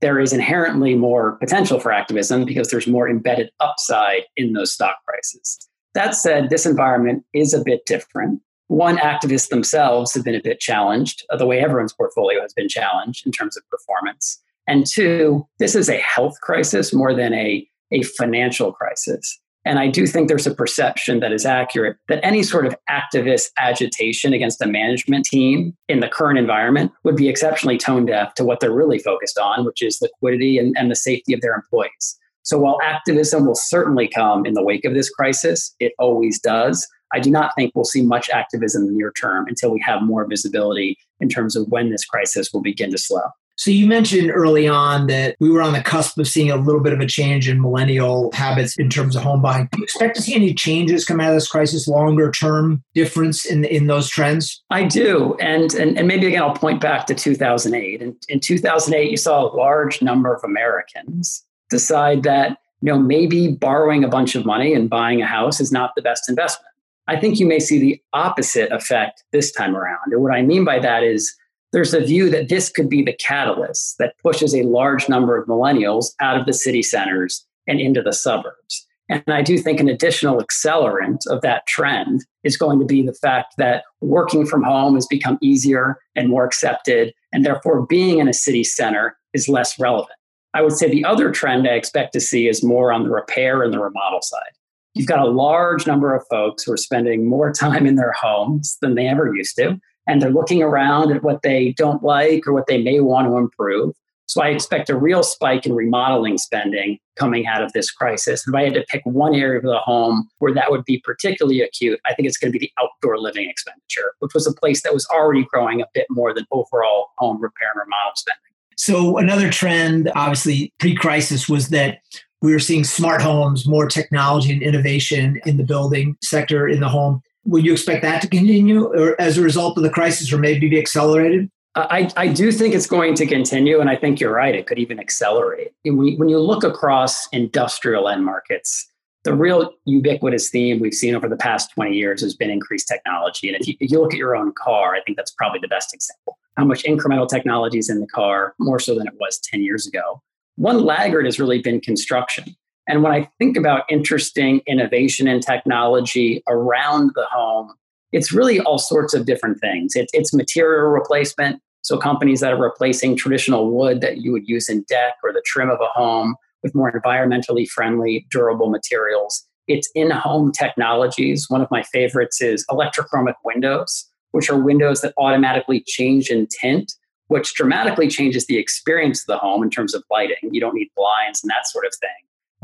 there 0.05 0.21
is 0.21 0.35
inherently 0.35 0.95
more 0.95 1.39
potential 1.39 1.81
for 1.81 1.91
activism 1.91 2.45
because 2.45 2.69
there's 2.69 2.87
more 2.87 3.09
embedded 3.09 3.51
upside 3.59 4.25
in 4.37 4.53
those 4.53 4.71
stock 4.71 4.99
prices. 5.07 5.59
That 5.95 6.15
said, 6.15 6.51
this 6.51 6.67
environment 6.67 7.25
is 7.33 7.55
a 7.55 7.65
bit 7.65 7.87
different. 7.87 8.43
One, 8.67 8.99
activists 8.99 9.49
themselves 9.49 10.13
have 10.13 10.23
been 10.23 10.35
a 10.35 10.43
bit 10.43 10.61
challenged, 10.61 11.25
uh, 11.31 11.39
the 11.39 11.47
way 11.47 11.59
everyone's 11.59 11.95
portfolio 11.95 12.43
has 12.43 12.53
been 12.53 12.69
challenged 12.69 13.25
in 13.25 13.33
terms 13.33 13.57
of 13.57 13.63
performance. 13.71 14.43
And 14.69 14.85
two, 14.87 15.47
this 15.59 15.75
is 15.75 15.89
a 15.89 15.97
health 15.97 16.39
crisis 16.43 16.93
more 16.93 17.15
than 17.15 17.33
a, 17.33 17.67
a 17.91 18.03
financial 18.03 18.73
crisis. 18.73 19.41
And 19.65 19.79
I 19.79 19.89
do 19.89 20.07
think 20.07 20.29
there's 20.29 20.47
a 20.47 20.55
perception 20.55 21.21
that 21.21 21.33
is 21.33 21.47
accurate 21.47 21.97
that 22.09 22.21
any 22.23 22.43
sort 22.43 22.67
of 22.67 22.77
activist 22.91 23.51
agitation 23.59 24.35
against 24.35 24.61
a 24.61 24.67
management 24.67 25.25
team 25.25 25.75
in 25.89 26.01
the 26.01 26.09
current 26.09 26.39
environment 26.39 26.93
would 27.03 27.17
be 27.17 27.29
exceptionally 27.29 27.79
tone 27.79 28.05
deaf 28.05 28.35
to 28.35 28.45
what 28.45 28.61
they're 28.61 28.73
really 28.73 28.99
focused 28.99 29.39
on, 29.39 29.65
which 29.65 29.83
is 29.83 29.99
liquidity 30.03 30.59
and, 30.59 30.77
and 30.79 30.91
the 30.91 30.97
safety 30.97 31.33
of 31.33 31.41
their 31.41 31.55
employees. 31.55 32.19
So 32.43 32.59
while 32.59 32.79
activism 32.83 33.47
will 33.47 33.55
certainly 33.55 34.07
come 34.07 34.45
in 34.45 34.53
the 34.53 34.63
wake 34.63 34.85
of 34.85 34.93
this 34.93 35.09
crisis, 35.09 35.75
it 35.81 35.93
always 35.99 36.39
does. 36.39 36.87
I 37.15 37.21
do 37.21 37.31
not 37.31 37.53
think 37.57 37.73
we'll 37.75 37.87
see 37.87 38.03
much 38.03 38.29
activism 38.29 38.83
in 38.83 38.89
the 38.89 38.95
near 38.95 39.13
term 39.19 39.47
until 39.49 39.71
we 39.71 39.81
have 39.81 40.03
more 40.03 40.27
visibility 40.27 40.99
in 41.21 41.31
terms 41.31 41.57
of 41.57 41.69
when 41.69 41.91
this 41.91 42.05
crisis 42.05 42.53
will 42.53 42.61
begin 42.61 42.91
to 42.91 42.99
slow. 42.99 43.23
So 43.57 43.71
you 43.71 43.87
mentioned 43.87 44.31
early 44.33 44.67
on 44.67 45.07
that 45.07 45.37
we 45.39 45.51
were 45.51 45.63
on 45.63 45.73
the 45.73 45.83
cusp 45.83 46.19
of 46.19 46.27
seeing 46.27 46.51
a 46.51 46.57
little 46.57 46.81
bit 46.81 46.93
of 46.93 47.01
a 47.01 47.07
change 47.07 47.49
in 47.49 47.61
millennial 47.61 48.31
habits 48.33 48.77
in 48.77 48.91
terms 48.91 49.15
of 49.15 49.23
home 49.23 49.43
buying. 49.43 49.69
Do 49.71 49.79
you 49.79 49.85
expect 49.85 50.17
to 50.17 50.23
see 50.23 50.35
any 50.35 50.53
changes 50.53 51.05
come 51.05 51.21
out 51.21 51.29
of 51.29 51.35
this 51.35 51.49
crisis, 51.49 51.87
longer 51.87 52.31
term 52.31 52.83
difference 52.95 53.45
in 53.45 53.65
in 53.65 53.87
those 53.87 54.09
trends? 54.09 54.63
I 54.71 54.85
do. 54.85 55.37
And 55.41 55.73
and, 55.75 55.97
and 55.97 56.09
maybe 56.09 56.27
again 56.27 56.43
I'll 56.43 56.55
point 56.55 56.81
back 56.81 57.07
to 57.07 57.15
2008. 57.15 58.03
And 58.03 58.17
in 58.29 58.41
2008 58.41 59.11
you 59.11 59.17
saw 59.17 59.45
a 59.45 59.51
large 59.55 60.03
number 60.03 60.35
of 60.35 60.43
Americans 60.43 61.45
decide 61.71 62.25
that 62.25 62.59
you 62.81 62.93
know 62.93 62.99
maybe 62.99 63.53
borrowing 63.53 64.03
a 64.03 64.09
bunch 64.09 64.35
of 64.35 64.45
money 64.45 64.75
and 64.75 64.91
buying 64.91 65.23
a 65.23 65.27
house 65.27 65.61
is 65.61 65.71
not 65.71 65.93
the 65.95 66.03
best 66.03 66.29
investment. 66.29 66.71
I 67.07 67.21
think 67.21 67.39
you 67.39 67.47
may 67.47 67.61
see 67.61 67.79
the 67.79 68.03
opposite 68.15 68.73
effect 68.73 69.23
this 69.31 69.53
time 69.53 69.77
around. 69.77 70.13
And 70.13 70.23
what 70.23 70.33
I 70.33 70.43
mean 70.43 70.65
by 70.65 70.79
that 70.79 71.03
is 71.03 71.35
there's 71.75 71.93
a 71.93 72.01
view 72.01 72.31
that 72.31 72.49
this 72.49 72.69
could 72.69 72.89
be 72.89 73.03
the 73.03 73.13
catalyst 73.13 73.99
that 73.99 74.15
pushes 74.23 74.55
a 74.55 74.63
large 74.63 75.09
number 75.09 75.37
of 75.37 75.49
millennials 75.49 76.13
out 76.21 76.39
of 76.39 76.47
the 76.47 76.53
city 76.53 76.85
centers 76.85 77.45
and 77.67 77.81
into 77.81 78.01
the 78.01 78.13
suburbs. 78.13 78.87
And 79.09 79.25
I 79.27 79.43
do 79.43 79.59
think 79.59 79.81
an 79.81 79.89
additional 79.89 80.41
accelerant 80.41 81.27
of 81.29 81.43
that 81.43 81.67
trend 81.67 82.25
is 82.45 82.57
going 82.57 82.79
to 82.79 82.87
be 82.87 83.03
the 83.03 83.13
fact 83.13 83.55
that 83.59 83.83
working 84.01 84.47
from 84.47 84.63
home 84.63 84.95
has 84.95 85.09
become 85.09 85.37
easier 85.43 85.99
and 86.15 86.29
more 86.29 86.45
accepted, 86.45 87.13
and 87.33 87.45
therefore 87.45 87.85
being 87.85 88.21
in 88.21 88.29
a 88.29 88.33
city 88.33 88.63
center 88.63 89.17
is 89.33 89.49
less 89.49 89.77
relevant. 89.79 90.17
I 90.55 90.63
would 90.63 90.75
say 90.75 90.89
the 90.89 91.05
other 91.05 91.33
trend 91.33 91.67
I 91.67 91.73
expect 91.73 92.13
to 92.13 92.21
see 92.21 92.47
is 92.47 92.63
more 92.63 92.93
on 92.93 93.03
the 93.03 93.11
repair 93.11 93.65
and 93.65 93.73
the 93.73 93.81
remodel 93.81 94.23
side. 94.23 94.53
You've 94.95 95.09
got 95.09 95.19
a 95.19 95.27
large 95.29 95.89
number 95.89 96.15
of 96.15 96.25
folks 96.31 96.63
who 96.63 96.73
are 96.73 96.77
spending 96.77 97.29
more 97.29 97.53
time 97.61 97.85
in 97.85 97.97
their 97.97 98.13
homes 98.13 98.79
than 98.81 98.95
they 98.95 99.09
ever 99.09 99.35
used 99.35 99.57
to 99.57 99.81
and 100.07 100.21
they're 100.21 100.31
looking 100.31 100.63
around 100.63 101.13
at 101.13 101.23
what 101.23 101.43
they 101.43 101.75
don't 101.77 102.03
like 102.03 102.47
or 102.47 102.53
what 102.53 102.67
they 102.67 102.83
may 102.83 103.01
want 103.01 103.29
to 103.29 103.37
improve. 103.37 103.95
So 104.27 104.43
I 104.43 104.49
expect 104.49 104.89
a 104.89 104.97
real 104.97 105.23
spike 105.23 105.67
in 105.67 105.75
remodeling 105.75 106.39
spending 106.39 106.99
coming 107.17 107.47
out 107.47 107.63
of 107.63 107.73
this 107.73 107.91
crisis. 107.91 108.47
If 108.49 108.55
I 108.55 108.65
had 108.65 108.75
to 108.75 108.85
pick 108.89 109.03
one 109.05 109.35
area 109.35 109.59
of 109.59 109.65
the 109.65 109.79
home 109.79 110.29
where 110.39 110.55
that 110.55 110.71
would 110.71 110.85
be 110.85 111.01
particularly 111.05 111.61
acute, 111.61 112.01
I 112.07 112.15
think 112.15 112.27
it's 112.27 112.39
going 112.39 112.51
to 112.53 112.59
be 112.59 112.67
the 112.67 112.73
outdoor 112.83 113.19
living 113.19 113.49
expenditure, 113.49 114.15
which 114.21 114.33
was 114.35 114.47
a 114.47 114.55
place 114.55 114.83
that 114.83 114.95
was 114.95 115.07
already 115.13 115.45
growing 115.45 115.83
a 115.83 115.87
bit 115.93 116.07
more 116.09 116.33
than 116.33 116.47
overall 116.51 117.11
home 117.19 117.41
repair 117.41 117.69
and 117.75 117.81
remodel 117.81 118.13
spending. 118.17 118.41
So 118.77 119.19
another 119.19 119.51
trend, 119.51 120.11
obviously 120.17 120.73
pre-crisis, 120.79 121.49
was 121.49 121.69
that 121.69 121.99
we 122.43 122.53
were 122.53 122.59
seeing 122.59 122.85
smart 122.85 123.23
homes, 123.23 123.67
more 123.67 123.87
technology 123.87 124.53
and 124.53 124.63
innovation 124.63 125.41
in 125.47 125.57
the 125.57 125.65
building 125.65 126.17
sector 126.23 126.67
in 126.67 126.81
the 126.81 126.89
home. 126.89 127.23
Would 127.47 127.65
you 127.65 127.73
expect 127.73 128.03
that 128.03 128.23
to 128.23 128.29
continue 128.29 128.85
or 128.85 129.21
as 129.21 129.39
a 129.39 129.43
result 129.43 129.77
of 129.77 129.85
the 129.85 129.91
crisis 129.91 130.33
or 130.33 130.39
maybe 130.39 130.69
be 130.69 130.79
accelerated? 130.79 131.51
I, 131.77 132.09
I 132.17 132.29
do 132.29 132.53
think 132.53 132.73
it's 132.73 132.87
going 132.87 133.15
to 133.17 133.27
continue, 133.27 133.81
and 133.81 133.91
I 133.91 133.97
think 133.97 134.21
you're 134.21 134.33
right. 134.33 134.55
It 134.55 134.69
could 134.69 134.79
even 134.79 135.01
accelerate. 135.01 135.73
When 135.85 136.29
you 136.29 136.39
look 136.39 136.63
across 136.63 137.27
industrial 137.33 138.09
end 138.09 138.25
markets, 138.25 138.89
the 139.25 139.35
real 139.35 139.73
ubiquitous 139.85 140.51
theme 140.51 140.79
we've 140.79 140.95
seen 140.95 141.15
over 141.15 141.29
the 141.29 141.37
past 141.37 141.73
20 141.73 141.97
years 141.97 142.21
has 142.21 142.37
been 142.37 142.51
increased 142.51 142.87
technology. 142.87 143.49
And 143.49 143.61
if 143.61 143.67
you, 143.67 143.75
if 143.81 143.91
you 143.91 144.01
look 144.01 144.13
at 144.13 144.19
your 144.19 144.37
own 144.37 144.53
car, 144.53 144.95
I 144.95 145.01
think 145.01 145.17
that's 145.17 145.33
probably 145.33 145.59
the 145.61 145.69
best 145.69 145.93
example. 145.93 146.39
How 146.57 146.65
much 146.65 146.85
incremental 146.85 147.29
technology 147.29 147.79
is 147.79 147.91
in 147.91 148.01
the 148.01 148.07
car, 148.07 148.55
more 148.61 148.79
so 148.79 148.95
than 148.95 149.09
it 149.09 149.15
was 149.19 149.41
10 149.41 149.63
years 149.63 149.87
ago. 149.87 150.23
One 150.57 150.85
laggard 150.85 151.25
has 151.25 151.41
really 151.41 151.61
been 151.61 151.81
construction. 151.81 152.55
And 152.87 153.03
when 153.03 153.13
I 153.13 153.31
think 153.39 153.57
about 153.57 153.85
interesting 153.89 154.61
innovation 154.67 155.27
and 155.27 155.43
technology 155.43 156.43
around 156.49 157.13
the 157.15 157.27
home, 157.31 157.73
it's 158.13 158.33
really 158.33 158.61
all 158.61 158.79
sorts 158.79 159.15
of 159.15 159.27
different 159.27 159.61
things. 159.61 159.97
It, 159.97 160.09
it's 160.13 160.35
material 160.35 160.91
replacement. 160.91 161.61
So 161.83 161.99
companies 161.99 162.41
that 162.41 162.53
are 162.53 162.63
replacing 162.63 163.17
traditional 163.17 163.71
wood 163.71 164.01
that 164.01 164.19
you 164.19 164.33
would 164.33 164.49
use 164.49 164.69
in 164.69 164.85
deck 164.89 165.15
or 165.23 165.33
the 165.33 165.43
trim 165.45 165.71
of 165.71 165.81
a 165.81 165.89
home 165.89 166.37
with 166.63 166.75
more 166.75 166.93
environmentally 166.93 167.69
friendly, 167.69 168.27
durable 168.31 168.71
materials. 168.71 169.45
It's 169.67 169.91
in 169.95 170.11
home 170.11 170.53
technologies. 170.53 171.47
One 171.49 171.61
of 171.61 171.71
my 171.71 171.83
favorites 171.83 172.41
is 172.41 172.65
electrochromic 172.71 173.35
windows, 173.45 174.09
which 174.33 174.51
are 174.51 174.59
windows 174.61 175.01
that 175.01 175.15
automatically 175.19 175.83
change 175.87 176.29
in 176.29 176.47
tint 176.61 176.93
which 177.29 177.55
dramatically 177.55 178.09
changes 178.09 178.47
the 178.47 178.59
experience 178.59 179.23
of 179.23 179.27
the 179.27 179.39
home 179.39 179.63
in 179.63 179.71
terms 179.71 179.95
of 179.95 180.05
lighting. 180.11 180.37
You 180.43 180.61
don't 180.61 180.75
need 180.75 180.91
blinds 180.95 181.43
and 181.43 181.51
that 181.51 181.67
sort 181.67 181.87
of 181.87 181.95
thing. 182.01 182.11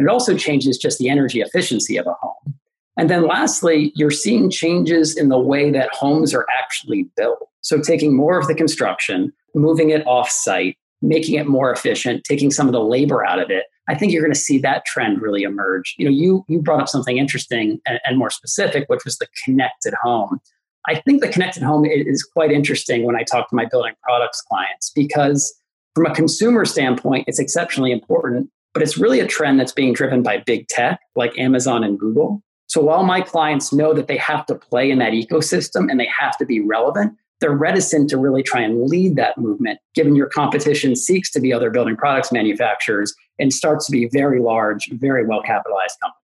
And 0.01 0.09
it 0.09 0.11
also 0.11 0.35
changes 0.35 0.79
just 0.79 0.97
the 0.97 1.11
energy 1.11 1.43
efficiency 1.43 1.99
of 1.99 2.07
a 2.07 2.15
home. 2.15 2.55
And 2.97 3.11
then 3.11 3.27
lastly, 3.27 3.93
you're 3.95 4.11
seeing 4.11 4.49
changes 4.49 5.15
in 5.15 5.29
the 5.29 5.39
way 5.39 5.71
that 5.71 5.93
homes 5.93 6.33
are 6.33 6.47
actually 6.59 7.11
built. 7.19 7.47
So 7.61 7.83
taking 7.83 8.17
more 8.17 8.39
of 8.39 8.47
the 8.47 8.55
construction, 8.55 9.31
moving 9.55 9.91
it 9.91 10.07
off 10.07 10.31
site, 10.31 10.79
making 11.03 11.35
it 11.35 11.47
more 11.47 11.71
efficient, 11.71 12.25
taking 12.25 12.51
some 12.51 12.67
of 12.67 12.73
the 12.73 12.83
labor 12.83 13.27
out 13.27 13.41
of 13.41 13.51
it. 13.51 13.67
I 13.91 13.95
think 13.95 14.11
you're 14.11 14.23
going 14.23 14.33
to 14.33 14.39
see 14.41 14.57
that 14.61 14.87
trend 14.87 15.21
really 15.21 15.43
emerge. 15.43 15.95
You 15.99 16.07
know, 16.07 16.11
you 16.11 16.47
you 16.49 16.63
brought 16.63 16.81
up 16.81 16.89
something 16.89 17.19
interesting 17.19 17.79
and, 17.87 18.01
and 18.07 18.17
more 18.17 18.31
specific, 18.31 18.85
which 18.89 19.05
was 19.05 19.19
the 19.19 19.29
connected 19.45 19.93
home. 20.03 20.41
I 20.89 20.99
think 20.99 21.21
the 21.21 21.29
connected 21.29 21.63
home 21.63 21.85
is 21.85 22.23
quite 22.23 22.51
interesting 22.51 23.05
when 23.05 23.17
I 23.17 23.23
talk 23.23 23.51
to 23.51 23.55
my 23.55 23.67
building 23.67 23.93
products 24.03 24.41
clients 24.41 24.91
because, 24.95 25.55
from 25.95 26.07
a 26.07 26.15
consumer 26.15 26.65
standpoint, 26.65 27.27
it's 27.29 27.39
exceptionally 27.39 27.93
important, 27.93 28.49
but 28.73 28.83
it's 28.83 28.99
really 28.99 29.21
a 29.21 29.27
trend 29.27 29.59
that's 29.59 29.73
being 29.73 29.93
driven 29.93 30.23
by 30.23 30.39
big 30.39 30.69
tech 30.69 31.01
like 31.17 31.39
Amazon 31.39 31.85
and 31.85 31.99
Google. 31.99 32.43
So 32.67 32.81
while 32.81 33.03
my 33.03 33.21
clients 33.21 33.73
know 33.73 33.93
that 33.95 34.07
they 34.07 34.17
have 34.17 34.47
to 34.47 34.55
play 34.55 34.91
in 34.91 34.99
that 34.99 35.13
ecosystem 35.13 35.91
and 35.91 35.99
they 35.99 36.09
have 36.19 36.37
to 36.39 36.47
be 36.47 36.61
relevant, 36.61 37.15
they're 37.41 37.51
reticent 37.51 38.11
to 38.11 38.19
really 38.19 38.43
try 38.43 38.61
and 38.61 38.89
lead 38.89 39.17
that 39.17 39.39
movement, 39.39 39.81
given 39.95 40.15
your 40.15 40.29
competition 40.29 40.95
seeks 40.95 41.31
to 41.33 41.41
be 41.41 41.53
other 41.53 41.71
building 41.71 41.97
products 41.97 42.31
manufacturers 42.31 43.15
and 43.39 43.53
starts 43.53 43.87
to 43.87 43.93
be 43.93 44.09
very 44.13 44.41
large, 44.41 44.89
very 44.93 45.27
well 45.27 45.43
capitalized 45.43 45.97
companies 46.01 46.21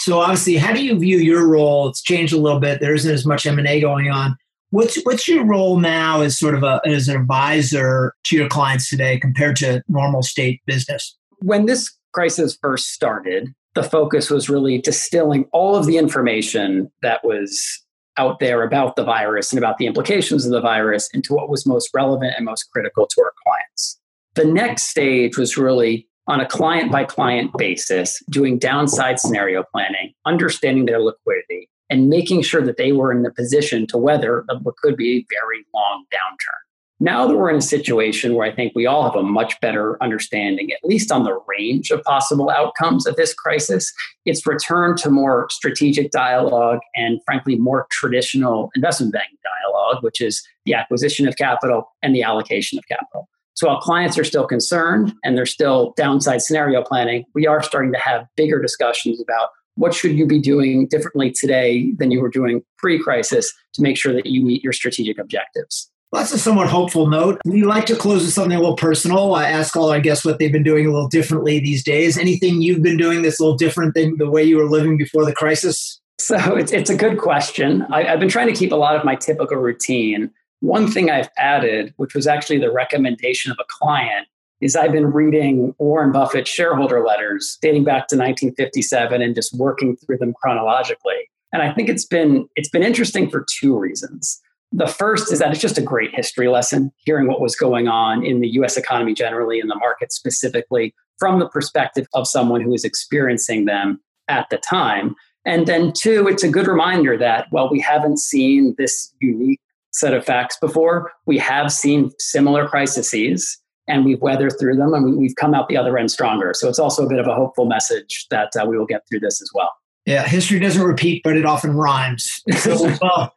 so 0.00 0.20
obviously, 0.20 0.56
how 0.56 0.72
do 0.72 0.82
you 0.82 0.98
view 0.98 1.18
your 1.18 1.46
role? 1.46 1.88
It's 1.88 2.00
changed 2.00 2.32
a 2.32 2.38
little 2.38 2.58
bit. 2.58 2.80
There 2.80 2.94
isn't 2.94 3.12
as 3.12 3.26
much 3.26 3.44
M 3.44 3.58
and 3.58 3.68
A 3.68 3.82
going 3.82 4.10
on. 4.10 4.34
What's 4.70 4.98
what's 5.02 5.28
your 5.28 5.44
role 5.44 5.78
now 5.78 6.22
as 6.22 6.38
sort 6.38 6.54
of 6.54 6.62
a 6.62 6.80
as 6.86 7.08
an 7.08 7.20
advisor 7.20 8.14
to 8.24 8.36
your 8.36 8.48
clients 8.48 8.88
today 8.88 9.18
compared 9.18 9.56
to 9.56 9.82
normal 9.88 10.22
state 10.22 10.62
business? 10.64 11.16
When 11.42 11.66
this 11.66 11.96
crisis 12.12 12.58
first 12.60 12.88
started, 12.88 13.48
the 13.74 13.82
focus 13.82 14.30
was 14.30 14.50
really 14.50 14.78
distilling 14.78 15.46
all 15.52 15.76
of 15.76 15.86
the 15.86 15.96
information 15.96 16.90
that 17.02 17.24
was 17.24 17.82
out 18.16 18.40
there 18.40 18.62
about 18.62 18.96
the 18.96 19.04
virus 19.04 19.52
and 19.52 19.58
about 19.58 19.78
the 19.78 19.86
implications 19.86 20.44
of 20.44 20.52
the 20.52 20.60
virus 20.60 21.08
into 21.14 21.32
what 21.32 21.48
was 21.48 21.66
most 21.66 21.90
relevant 21.94 22.34
and 22.36 22.44
most 22.44 22.64
critical 22.72 23.06
to 23.06 23.22
our 23.22 23.32
clients. 23.44 23.98
The 24.34 24.44
next 24.44 24.84
stage 24.84 25.38
was 25.38 25.56
really 25.56 26.08
on 26.26 26.40
a 26.40 26.46
client 26.46 26.92
by 26.92 27.04
client 27.04 27.50
basis, 27.56 28.22
doing 28.30 28.58
downside 28.58 29.18
scenario 29.18 29.64
planning, 29.72 30.12
understanding 30.26 30.86
their 30.86 31.00
liquidity, 31.00 31.68
and 31.88 32.08
making 32.08 32.42
sure 32.42 32.62
that 32.62 32.76
they 32.76 32.92
were 32.92 33.10
in 33.10 33.22
the 33.22 33.32
position 33.32 33.86
to 33.88 33.98
weather 33.98 34.44
what 34.62 34.76
could 34.76 34.96
be 34.96 35.18
a 35.18 35.26
very 35.30 35.64
long 35.74 36.04
downturn. 36.12 36.69
Now 37.02 37.26
that 37.26 37.34
we're 37.34 37.48
in 37.48 37.56
a 37.56 37.62
situation 37.62 38.34
where 38.34 38.46
I 38.46 38.54
think 38.54 38.74
we 38.74 38.84
all 38.84 39.04
have 39.04 39.16
a 39.16 39.22
much 39.22 39.58
better 39.62 39.96
understanding, 40.02 40.70
at 40.70 40.84
least 40.84 41.10
on 41.10 41.24
the 41.24 41.40
range 41.48 41.90
of 41.90 42.02
possible 42.02 42.50
outcomes 42.50 43.06
of 43.06 43.16
this 43.16 43.32
crisis, 43.32 43.90
it's 44.26 44.46
returned 44.46 44.98
to 44.98 45.10
more 45.10 45.48
strategic 45.50 46.10
dialogue 46.10 46.80
and, 46.94 47.18
frankly, 47.24 47.56
more 47.56 47.86
traditional 47.90 48.70
investment 48.74 49.14
bank 49.14 49.30
dialogue, 49.42 50.02
which 50.02 50.20
is 50.20 50.46
the 50.66 50.74
acquisition 50.74 51.26
of 51.26 51.36
capital 51.36 51.90
and 52.02 52.14
the 52.14 52.22
allocation 52.22 52.78
of 52.78 52.86
capital. 52.86 53.30
So 53.54 53.68
while 53.68 53.80
clients 53.80 54.18
are 54.18 54.24
still 54.24 54.46
concerned 54.46 55.14
and 55.24 55.38
they're 55.38 55.46
still 55.46 55.94
downside 55.96 56.42
scenario 56.42 56.82
planning, 56.82 57.24
we 57.34 57.46
are 57.46 57.62
starting 57.62 57.92
to 57.94 57.98
have 57.98 58.26
bigger 58.36 58.60
discussions 58.60 59.22
about 59.22 59.48
what 59.76 59.94
should 59.94 60.12
you 60.12 60.26
be 60.26 60.38
doing 60.38 60.86
differently 60.86 61.30
today 61.30 61.92
than 61.98 62.10
you 62.10 62.20
were 62.20 62.28
doing 62.28 62.62
pre-crisis 62.76 63.52
to 63.72 63.82
make 63.82 63.96
sure 63.96 64.12
that 64.12 64.26
you 64.26 64.44
meet 64.44 64.62
your 64.62 64.74
strategic 64.74 65.18
objectives. 65.18 65.89
Well, 66.12 66.22
that's 66.22 66.32
a 66.32 66.38
somewhat 66.38 66.68
hopeful 66.68 67.06
note. 67.06 67.40
We 67.44 67.62
like 67.62 67.86
to 67.86 67.94
close 67.94 68.24
with 68.24 68.32
something 68.32 68.56
a 68.56 68.60
little 68.60 68.74
personal. 68.74 69.34
I 69.34 69.48
ask 69.48 69.76
all 69.76 69.90
our 69.90 70.00
guests 70.00 70.24
what 70.24 70.40
they've 70.40 70.50
been 70.50 70.64
doing 70.64 70.86
a 70.86 70.90
little 70.90 71.08
differently 71.08 71.60
these 71.60 71.84
days. 71.84 72.18
Anything 72.18 72.60
you've 72.60 72.82
been 72.82 72.96
doing 72.96 73.22
that's 73.22 73.38
a 73.38 73.44
little 73.44 73.56
different 73.56 73.94
than 73.94 74.16
the 74.18 74.28
way 74.28 74.42
you 74.42 74.56
were 74.56 74.68
living 74.68 74.96
before 74.98 75.24
the 75.24 75.32
crisis? 75.32 76.00
So 76.20 76.56
it's, 76.56 76.72
it's 76.72 76.90
a 76.90 76.96
good 76.96 77.18
question. 77.18 77.82
I, 77.90 78.12
I've 78.12 78.20
been 78.20 78.28
trying 78.28 78.48
to 78.48 78.52
keep 78.52 78.72
a 78.72 78.76
lot 78.76 78.96
of 78.96 79.04
my 79.04 79.14
typical 79.14 79.56
routine. 79.56 80.30
One 80.60 80.90
thing 80.90 81.10
I've 81.10 81.30
added, 81.38 81.94
which 81.96 82.14
was 82.14 82.26
actually 82.26 82.58
the 82.58 82.72
recommendation 82.72 83.52
of 83.52 83.58
a 83.60 83.64
client, 83.68 84.26
is 84.60 84.76
I've 84.76 84.92
been 84.92 85.12
reading 85.12 85.74
Warren 85.78 86.12
Buffett's 86.12 86.50
shareholder 86.50 87.04
letters 87.04 87.56
dating 87.62 87.84
back 87.84 88.08
to 88.08 88.16
1957 88.16 89.22
and 89.22 89.34
just 89.34 89.56
working 89.56 89.96
through 89.96 90.18
them 90.18 90.34
chronologically. 90.34 91.30
And 91.52 91.62
I 91.62 91.72
think 91.72 91.88
it's 91.88 92.04
been 92.04 92.48
it's 92.56 92.68
been 92.68 92.82
interesting 92.82 93.30
for 93.30 93.46
two 93.58 93.78
reasons. 93.78 94.40
The 94.72 94.86
first 94.86 95.32
is 95.32 95.40
that 95.40 95.50
it's 95.50 95.60
just 95.60 95.78
a 95.78 95.82
great 95.82 96.14
history 96.14 96.48
lesson, 96.48 96.92
hearing 97.04 97.26
what 97.26 97.40
was 97.40 97.56
going 97.56 97.88
on 97.88 98.24
in 98.24 98.40
the 98.40 98.48
US 98.60 98.76
economy 98.76 99.14
generally 99.14 99.60
and 99.60 99.70
the 99.70 99.76
market 99.76 100.12
specifically 100.12 100.94
from 101.18 101.38
the 101.38 101.48
perspective 101.48 102.06
of 102.14 102.26
someone 102.26 102.60
who 102.60 102.70
was 102.70 102.84
experiencing 102.84 103.64
them 103.64 104.00
at 104.28 104.48
the 104.50 104.58
time. 104.58 105.16
And 105.44 105.66
then, 105.66 105.92
two, 105.92 106.28
it's 106.28 106.44
a 106.44 106.48
good 106.48 106.66
reminder 106.66 107.16
that 107.16 107.46
while 107.50 107.70
we 107.70 107.80
haven't 107.80 108.18
seen 108.18 108.74
this 108.78 109.12
unique 109.20 109.60
set 109.92 110.14
of 110.14 110.24
facts 110.24 110.56
before. 110.60 111.12
We 111.26 111.38
have 111.38 111.72
seen 111.72 112.10
similar 112.18 112.68
crises 112.68 113.58
and 113.88 114.04
we've 114.04 114.20
weathered 114.20 114.58
through 114.58 114.76
them 114.76 114.94
and 114.94 115.16
we, 115.16 115.26
have 115.26 115.36
come 115.36 115.54
out 115.54 115.68
the 115.68 115.76
other 115.76 115.98
end 115.98 116.10
stronger. 116.10 116.52
So 116.54 116.68
it's 116.68 116.78
also 116.78 117.04
a 117.04 117.08
bit 117.08 117.18
of 117.18 117.26
a 117.26 117.34
hopeful 117.34 117.66
message 117.66 118.26
that 118.30 118.50
uh, 118.60 118.66
we 118.66 118.78
will 118.78 118.86
get 118.86 119.02
through 119.08 119.20
this 119.20 119.40
as 119.40 119.50
well. 119.54 119.70
Yeah, 120.06 120.26
history 120.26 120.58
doesn't 120.58 120.82
repeat, 120.82 121.22
but 121.22 121.36
it 121.36 121.44
often 121.44 121.72
rhymes. 121.72 122.42
So, 122.58 122.90
well, 123.02 123.34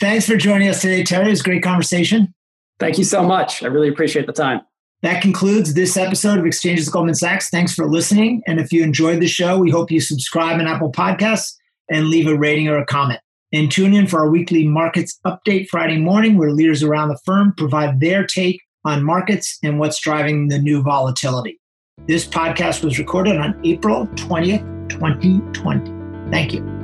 thanks 0.00 0.26
for 0.26 0.36
joining 0.36 0.68
us 0.68 0.80
today, 0.80 1.02
Terry. 1.02 1.26
It 1.26 1.30
was 1.30 1.40
a 1.40 1.44
great 1.44 1.62
conversation. 1.62 2.34
Thank 2.78 2.98
you 2.98 3.04
so 3.04 3.22
much. 3.22 3.62
I 3.62 3.66
really 3.66 3.88
appreciate 3.88 4.26
the 4.26 4.32
time. 4.32 4.60
That 5.02 5.20
concludes 5.20 5.74
this 5.74 5.96
episode 5.96 6.38
of 6.38 6.46
Exchanges 6.46 6.88
Goldman 6.88 7.14
Sachs. 7.14 7.50
Thanks 7.50 7.74
for 7.74 7.86
listening. 7.86 8.42
And 8.46 8.58
if 8.58 8.72
you 8.72 8.82
enjoyed 8.82 9.20
the 9.20 9.28
show, 9.28 9.58
we 9.58 9.70
hope 9.70 9.90
you 9.90 10.00
subscribe 10.00 10.58
on 10.60 10.66
Apple 10.66 10.90
Podcasts 10.90 11.54
and 11.90 12.08
leave 12.08 12.26
a 12.26 12.36
rating 12.36 12.68
or 12.68 12.78
a 12.78 12.86
comment. 12.86 13.20
And 13.52 13.70
tune 13.70 13.92
in 13.92 14.06
for 14.06 14.20
our 14.20 14.30
weekly 14.30 14.66
markets 14.66 15.18
update 15.26 15.68
Friday 15.68 15.98
morning, 15.98 16.38
where 16.38 16.50
leaders 16.50 16.82
around 16.82 17.08
the 17.08 17.18
firm 17.24 17.52
provide 17.56 18.00
their 18.00 18.26
take 18.26 18.60
on 18.84 19.04
markets 19.04 19.58
and 19.62 19.78
what's 19.78 20.00
driving 20.00 20.48
the 20.48 20.58
new 20.58 20.82
volatility. 20.82 21.60
This 22.06 22.26
podcast 22.26 22.82
was 22.82 22.98
recorded 22.98 23.36
on 23.36 23.60
April 23.64 24.06
20th, 24.08 24.88
2020. 24.88 26.30
Thank 26.30 26.52
you. 26.52 26.83